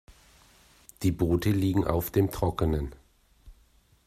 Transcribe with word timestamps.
Die 1.03 1.11
Boote 1.11 1.51
liegen 1.51 1.85
auf 1.85 2.09
dem 2.09 2.31
Trockenen. 2.31 2.95